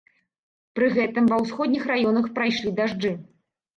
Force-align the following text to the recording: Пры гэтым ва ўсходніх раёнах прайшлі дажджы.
Пры 0.77 0.87
гэтым 0.95 1.29
ва 1.33 1.37
ўсходніх 1.43 1.83
раёнах 1.93 2.25
прайшлі 2.41 2.77
дажджы. 2.81 3.13